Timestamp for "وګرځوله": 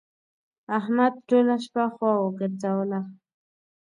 2.23-2.99